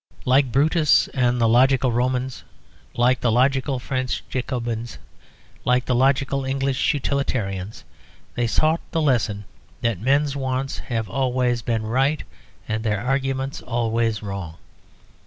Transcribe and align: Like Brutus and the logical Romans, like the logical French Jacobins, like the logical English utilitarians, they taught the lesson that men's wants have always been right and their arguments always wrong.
Like 0.25 0.51
Brutus 0.51 1.07
and 1.09 1.39
the 1.39 1.47
logical 1.47 1.91
Romans, 1.91 2.43
like 2.95 3.21
the 3.21 3.31
logical 3.31 3.77
French 3.77 4.23
Jacobins, 4.31 4.97
like 5.63 5.85
the 5.85 5.93
logical 5.93 6.43
English 6.43 6.91
utilitarians, 6.95 7.83
they 8.33 8.47
taught 8.47 8.81
the 8.89 8.99
lesson 8.99 9.45
that 9.81 10.01
men's 10.01 10.35
wants 10.35 10.79
have 10.79 11.07
always 11.07 11.61
been 11.61 11.83
right 11.85 12.23
and 12.67 12.83
their 12.83 12.99
arguments 12.99 13.61
always 13.61 14.23
wrong. 14.23 14.55